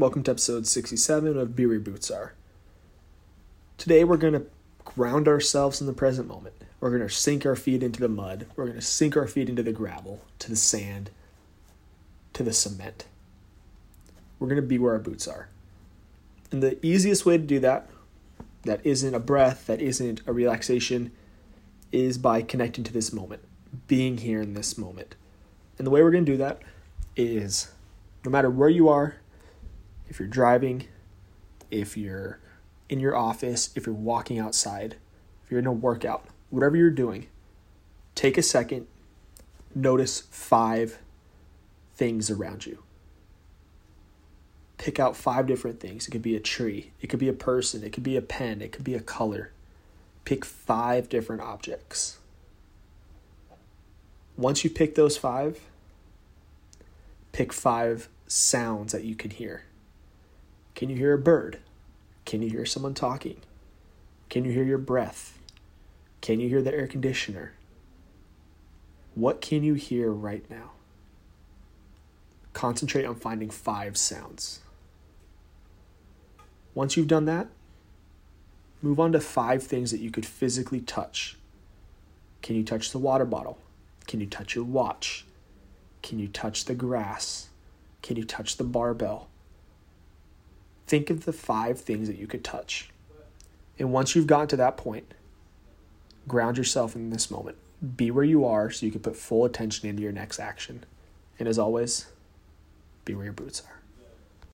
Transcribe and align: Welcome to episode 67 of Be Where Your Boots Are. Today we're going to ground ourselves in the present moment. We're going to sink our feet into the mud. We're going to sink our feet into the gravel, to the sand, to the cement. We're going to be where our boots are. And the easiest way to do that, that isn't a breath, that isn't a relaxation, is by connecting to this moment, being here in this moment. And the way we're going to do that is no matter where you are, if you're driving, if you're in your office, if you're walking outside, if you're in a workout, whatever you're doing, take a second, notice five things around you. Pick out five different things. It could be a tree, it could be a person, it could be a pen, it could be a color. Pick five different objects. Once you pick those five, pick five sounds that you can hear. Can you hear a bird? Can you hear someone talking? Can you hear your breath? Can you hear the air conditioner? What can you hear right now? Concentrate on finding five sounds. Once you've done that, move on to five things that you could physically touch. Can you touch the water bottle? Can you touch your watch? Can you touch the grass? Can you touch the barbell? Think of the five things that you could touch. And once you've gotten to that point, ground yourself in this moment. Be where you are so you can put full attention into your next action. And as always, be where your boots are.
Welcome 0.00 0.22
to 0.22 0.30
episode 0.30 0.64
67 0.68 1.36
of 1.36 1.56
Be 1.56 1.66
Where 1.66 1.74
Your 1.74 1.82
Boots 1.82 2.08
Are. 2.08 2.32
Today 3.78 4.04
we're 4.04 4.16
going 4.16 4.34
to 4.34 4.46
ground 4.84 5.26
ourselves 5.26 5.80
in 5.80 5.88
the 5.88 5.92
present 5.92 6.28
moment. 6.28 6.54
We're 6.78 6.96
going 6.96 7.02
to 7.02 7.12
sink 7.12 7.44
our 7.44 7.56
feet 7.56 7.82
into 7.82 7.98
the 7.98 8.08
mud. 8.08 8.46
We're 8.54 8.66
going 8.66 8.78
to 8.78 8.80
sink 8.80 9.16
our 9.16 9.26
feet 9.26 9.48
into 9.48 9.64
the 9.64 9.72
gravel, 9.72 10.20
to 10.38 10.50
the 10.50 10.54
sand, 10.54 11.10
to 12.32 12.44
the 12.44 12.52
cement. 12.52 13.06
We're 14.38 14.46
going 14.46 14.62
to 14.62 14.68
be 14.68 14.78
where 14.78 14.92
our 14.92 15.00
boots 15.00 15.26
are. 15.26 15.48
And 16.52 16.62
the 16.62 16.78
easiest 16.86 17.26
way 17.26 17.36
to 17.36 17.42
do 17.42 17.58
that, 17.58 17.90
that 18.62 18.80
isn't 18.86 19.16
a 19.16 19.18
breath, 19.18 19.66
that 19.66 19.82
isn't 19.82 20.22
a 20.28 20.32
relaxation, 20.32 21.10
is 21.90 22.18
by 22.18 22.42
connecting 22.42 22.84
to 22.84 22.92
this 22.92 23.12
moment, 23.12 23.42
being 23.88 24.18
here 24.18 24.40
in 24.40 24.54
this 24.54 24.78
moment. 24.78 25.16
And 25.76 25.84
the 25.84 25.90
way 25.90 26.04
we're 26.04 26.12
going 26.12 26.24
to 26.24 26.32
do 26.32 26.38
that 26.38 26.62
is 27.16 27.72
no 28.24 28.30
matter 28.30 28.48
where 28.48 28.68
you 28.68 28.88
are, 28.88 29.16
if 30.08 30.18
you're 30.18 30.28
driving, 30.28 30.88
if 31.70 31.96
you're 31.96 32.38
in 32.88 33.00
your 33.00 33.16
office, 33.16 33.70
if 33.74 33.86
you're 33.86 33.94
walking 33.94 34.38
outside, 34.38 34.96
if 35.44 35.50
you're 35.50 35.60
in 35.60 35.66
a 35.66 35.72
workout, 35.72 36.26
whatever 36.50 36.76
you're 36.76 36.90
doing, 36.90 37.26
take 38.14 38.38
a 38.38 38.42
second, 38.42 38.86
notice 39.74 40.22
five 40.30 40.98
things 41.94 42.30
around 42.30 42.66
you. 42.66 42.82
Pick 44.78 45.00
out 45.00 45.16
five 45.16 45.46
different 45.46 45.80
things. 45.80 46.06
It 46.06 46.12
could 46.12 46.22
be 46.22 46.36
a 46.36 46.40
tree, 46.40 46.92
it 47.00 47.08
could 47.08 47.18
be 47.18 47.28
a 47.28 47.32
person, 47.32 47.82
it 47.82 47.92
could 47.92 48.04
be 48.04 48.16
a 48.16 48.22
pen, 48.22 48.62
it 48.62 48.72
could 48.72 48.84
be 48.84 48.94
a 48.94 49.00
color. 49.00 49.52
Pick 50.24 50.44
five 50.44 51.08
different 51.08 51.42
objects. 51.42 52.18
Once 54.36 54.62
you 54.62 54.70
pick 54.70 54.94
those 54.94 55.16
five, 55.16 55.60
pick 57.32 57.52
five 57.52 58.08
sounds 58.28 58.92
that 58.92 59.04
you 59.04 59.16
can 59.16 59.30
hear. 59.30 59.64
Can 60.78 60.90
you 60.90 60.94
hear 60.94 61.12
a 61.12 61.18
bird? 61.18 61.58
Can 62.24 62.40
you 62.40 62.50
hear 62.50 62.64
someone 62.64 62.94
talking? 62.94 63.40
Can 64.30 64.44
you 64.44 64.52
hear 64.52 64.62
your 64.62 64.78
breath? 64.78 65.36
Can 66.20 66.38
you 66.38 66.48
hear 66.48 66.62
the 66.62 66.72
air 66.72 66.86
conditioner? 66.86 67.54
What 69.16 69.40
can 69.40 69.64
you 69.64 69.74
hear 69.74 70.12
right 70.12 70.48
now? 70.48 70.70
Concentrate 72.52 73.04
on 73.04 73.16
finding 73.16 73.50
five 73.50 73.96
sounds. 73.96 74.60
Once 76.74 76.96
you've 76.96 77.08
done 77.08 77.24
that, 77.24 77.48
move 78.80 79.00
on 79.00 79.10
to 79.10 79.18
five 79.18 79.64
things 79.64 79.90
that 79.90 79.98
you 79.98 80.12
could 80.12 80.24
physically 80.24 80.80
touch. 80.80 81.36
Can 82.40 82.54
you 82.54 82.62
touch 82.62 82.92
the 82.92 82.98
water 82.98 83.24
bottle? 83.24 83.58
Can 84.06 84.20
you 84.20 84.28
touch 84.28 84.54
your 84.54 84.64
watch? 84.64 85.26
Can 86.02 86.20
you 86.20 86.28
touch 86.28 86.66
the 86.66 86.74
grass? 86.76 87.48
Can 88.00 88.16
you 88.16 88.22
touch 88.22 88.58
the 88.58 88.62
barbell? 88.62 89.28
Think 90.88 91.10
of 91.10 91.26
the 91.26 91.32
five 91.32 91.78
things 91.80 92.08
that 92.08 92.18
you 92.18 92.26
could 92.26 92.42
touch. 92.42 92.88
And 93.78 93.92
once 93.92 94.16
you've 94.16 94.26
gotten 94.26 94.48
to 94.48 94.56
that 94.56 94.78
point, 94.78 95.12
ground 96.26 96.56
yourself 96.56 96.96
in 96.96 97.10
this 97.10 97.30
moment. 97.30 97.58
Be 97.96 98.10
where 98.10 98.24
you 98.24 98.44
are 98.44 98.70
so 98.70 98.86
you 98.86 98.92
can 98.92 99.02
put 99.02 99.14
full 99.14 99.44
attention 99.44 99.88
into 99.88 100.02
your 100.02 100.12
next 100.12 100.40
action. 100.40 100.84
And 101.38 101.46
as 101.46 101.58
always, 101.58 102.06
be 103.04 103.14
where 103.14 103.24
your 103.24 103.34
boots 103.34 103.62
are. 103.66 103.80